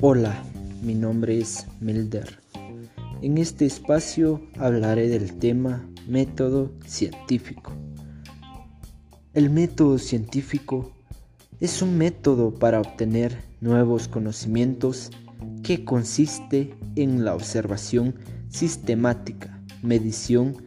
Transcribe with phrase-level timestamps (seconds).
[0.00, 0.44] Hola,
[0.80, 2.38] mi nombre es Milder.
[3.20, 7.72] En este espacio hablaré del tema método científico.
[9.34, 10.92] El método científico
[11.58, 15.10] es un método para obtener nuevos conocimientos
[15.64, 18.14] que consiste en la observación
[18.50, 20.62] sistemática, medición,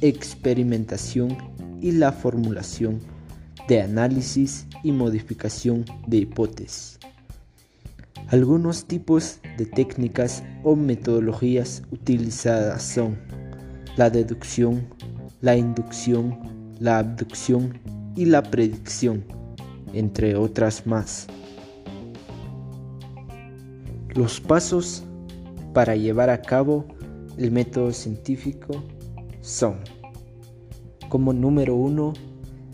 [0.00, 1.36] experimentación
[1.82, 2.98] y la formulación
[3.68, 6.98] de análisis y modificación de hipótesis.
[8.28, 13.16] Algunos tipos de técnicas o metodologías utilizadas son
[13.96, 14.88] la deducción,
[15.42, 16.36] la inducción,
[16.80, 17.78] la abducción
[18.16, 19.24] y la predicción,
[19.92, 21.28] entre otras más.
[24.16, 25.04] Los pasos
[25.72, 26.84] para llevar a cabo
[27.38, 28.82] el método científico
[29.40, 29.76] son,
[31.08, 32.12] como número uno,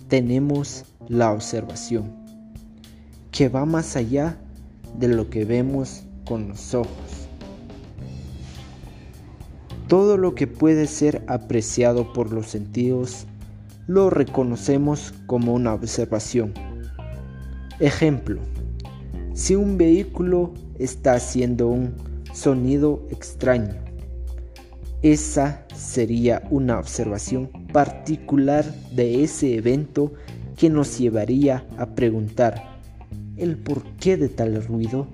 [0.08, 2.10] tenemos la observación,
[3.30, 4.51] que va más allá de
[5.00, 7.28] lo que vemos con los ojos.
[9.88, 13.26] Todo lo que puede ser apreciado por los sentidos
[13.86, 16.54] lo reconocemos como una observación.
[17.80, 18.40] Ejemplo,
[19.34, 21.94] si un vehículo está haciendo un
[22.32, 23.74] sonido extraño,
[25.02, 30.12] esa sería una observación particular de ese evento
[30.56, 32.71] que nos llevaría a preguntar
[33.42, 35.08] el porqué de tal ruido.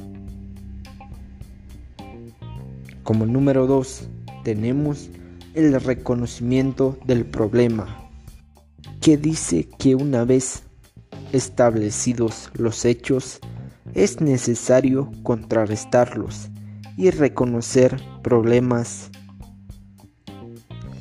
[3.03, 4.07] Como número 2
[4.45, 5.09] tenemos
[5.55, 8.11] el reconocimiento del problema,
[9.01, 10.65] que dice que una vez
[11.33, 13.41] establecidos los hechos,
[13.95, 16.51] es necesario contrarrestarlos
[16.99, 19.11] y reconocer problemas.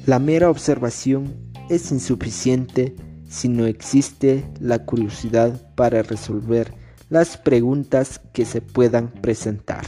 [0.05, 1.36] La mera observación
[1.70, 2.95] es insuficiente
[3.28, 6.77] si no existe la curiosidad para resolver
[7.09, 9.86] las preguntas que se puedan presentar.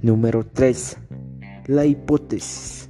[0.00, 0.96] Número 3.
[1.66, 2.88] La hipótesis.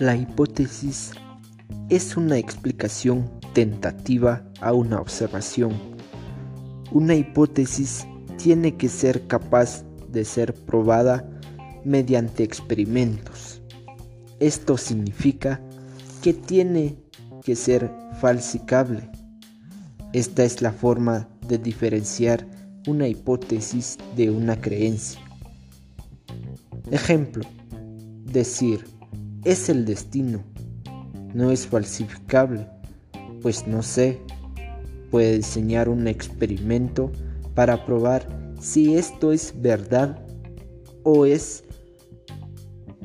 [0.00, 1.12] La hipótesis
[1.88, 5.72] es una explicación tentativa a una observación.
[6.90, 11.28] Una hipótesis tiene que ser capaz de ser probada
[11.84, 13.62] mediante experimentos.
[14.40, 15.60] Esto significa
[16.22, 16.96] que tiene
[17.44, 17.88] que ser
[18.20, 19.15] falsificable
[20.12, 22.46] esta es la forma de diferenciar
[22.86, 25.20] una hipótesis de una creencia.
[26.90, 27.44] Ejemplo,
[28.24, 28.86] decir,
[29.44, 30.42] es el destino,
[31.34, 32.68] no es falsificable,
[33.42, 34.20] pues no sé,
[35.10, 37.10] puede diseñar un experimento
[37.54, 38.26] para probar
[38.60, 40.18] si esto es verdad
[41.02, 41.64] o es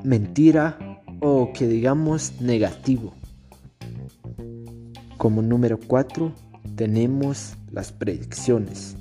[0.03, 3.13] mentira o que digamos negativo.
[5.17, 6.33] Como número 4,
[6.75, 8.95] tenemos las predicciones.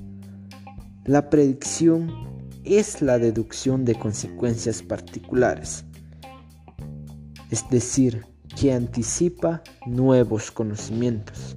[1.05, 2.11] La predicción
[2.65, 5.85] es la deducción de consecuencias particulares,
[7.51, 8.27] es decir,
[8.61, 11.57] que anticipa nuevos conocimientos,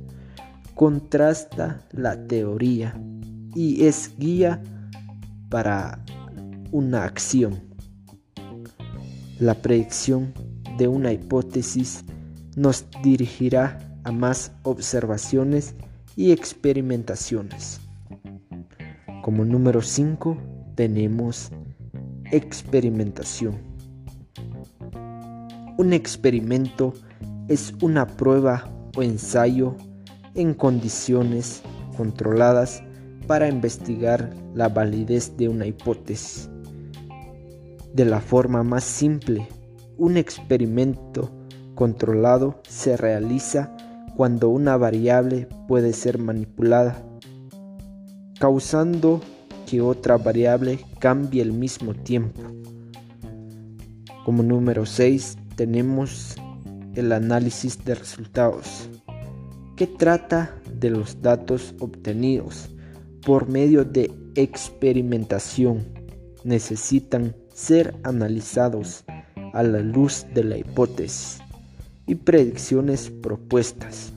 [0.76, 2.98] contrasta la teoría
[3.56, 4.62] y es guía
[5.50, 6.04] para
[6.72, 7.62] una acción.
[9.40, 10.34] La predicción
[10.78, 12.04] de una hipótesis
[12.56, 15.76] nos dirigirá a más observaciones
[16.16, 17.80] y experimentaciones.
[19.22, 20.38] Como número 5
[20.76, 21.52] tenemos
[22.32, 23.58] experimentación.
[25.78, 26.94] Un experimento
[27.48, 29.76] es una prueba o ensayo
[30.36, 31.62] en condiciones
[31.98, 32.84] controladas
[33.28, 36.50] para investigar la validez de una hipótesis.
[37.94, 39.48] De la forma más simple,
[39.98, 41.32] un experimento
[41.76, 43.76] controlado se realiza
[44.16, 47.04] cuando una variable puede ser manipulada,
[48.40, 49.22] causando
[49.68, 52.42] que otra variable cambie al mismo tiempo.
[54.26, 56.36] Como número 6 tenemos
[56.96, 58.90] el análisis de resultados,
[59.76, 62.70] que trata de los datos obtenidos
[63.26, 65.86] por medio de experimentación.
[66.44, 69.06] Necesitan ser analizados
[69.54, 71.44] a la luz de la hipótesis
[72.06, 74.14] y predicciones propuestas.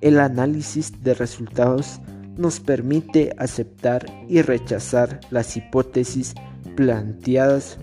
[0.00, 2.00] El análisis de resultados
[2.36, 6.34] nos permite aceptar y rechazar las hipótesis
[6.76, 7.78] planteadas,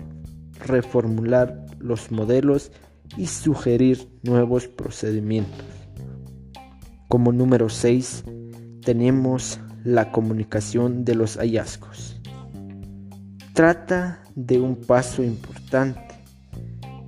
[0.64, 2.72] reformular los modelos
[3.16, 5.66] y sugerir nuevos procedimientos.
[7.08, 8.24] Como número 6
[8.82, 12.20] tenemos la comunicación de los hallazgos.
[13.52, 16.05] Trata de un paso importante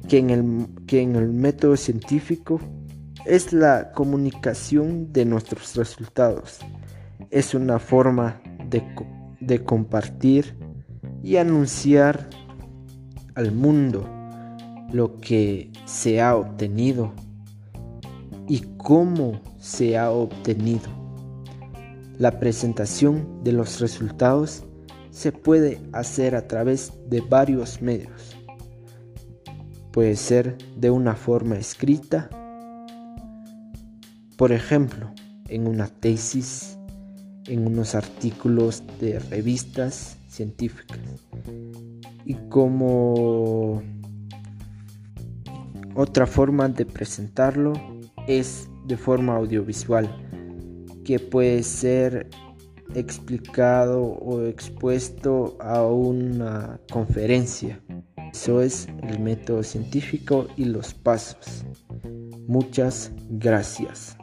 [0.09, 2.61] que en el, que en el método científico
[3.27, 6.61] es la comunicación de nuestros resultados.
[7.31, 10.57] Es una forma de, compartir
[11.23, 12.31] y anunciar
[13.35, 14.09] al mundo
[14.93, 17.13] lo que se ha obtenido
[18.49, 20.89] y cómo se ha obtenido.
[22.19, 24.65] La presentación de los resultados
[25.11, 28.38] se puede hacer a través de varios medios.
[29.99, 32.31] Puede ser de una forma escrita,
[34.37, 35.11] por ejemplo,
[35.49, 36.79] en una tesis,
[37.47, 41.01] en unos artículos de revistas científicas.
[42.25, 43.83] Y como
[45.97, 47.73] otra forma de presentarlo
[48.29, 50.09] es de forma audiovisual,
[51.05, 52.31] que puede ser
[52.95, 57.81] explicado o expuesto a una conferencia.
[58.33, 61.65] Eso es el método científico y los pasos.
[62.47, 64.18] Muchas gracias.